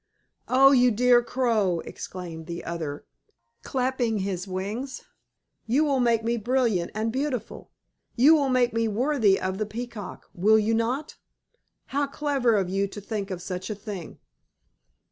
"Oh, 0.47 0.71
you 0.71 0.89
dear 0.89 1.21
Crow!" 1.21 1.81
exclaimed 1.81 2.47
the 2.47 2.63
other, 2.65 3.05
clapping 3.61 4.17
his 4.17 4.47
wings. 4.47 5.03
"You 5.67 5.83
will 5.83 5.99
make 5.99 6.23
me 6.23 6.37
brilliant 6.37 6.89
and 6.95 7.11
beautiful! 7.11 7.69
You 8.15 8.33
will 8.33 8.49
make 8.49 8.73
me 8.73 8.87
worthy 8.87 9.39
of 9.39 9.59
the 9.59 9.67
Peacock, 9.67 10.27
will 10.33 10.57
you 10.57 10.73
not? 10.73 11.17
How 11.93 12.07
clever 12.07 12.55
of 12.55 12.67
you 12.67 12.87
to 12.87 12.99
think 12.99 13.29
of 13.29 13.43
such 13.43 13.69
a 13.69 13.75
thing!" 13.75 14.17